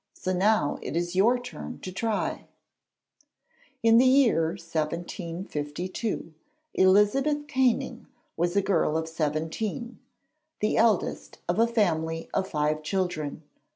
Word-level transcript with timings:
So 0.15 0.33
now 0.33 0.79
it 0.81 0.95
is 0.97 1.15
your 1.15 1.37
turn 1.37 1.77
to 1.81 1.91
try. 1.91 2.47
In 3.83 3.99
the 3.99 4.07
year 4.07 4.53
1752 4.57 6.33
Elizabeth 6.73 7.45
Canning 7.45 8.07
was 8.35 8.55
a 8.55 8.63
girl 8.63 8.97
of 8.97 9.07
seventeen, 9.07 9.99
the 10.59 10.75
eldest 10.75 11.37
of 11.47 11.59
a 11.59 11.67
family 11.67 12.31
of 12.33 12.47
five 12.47 12.81
children. 12.81 13.43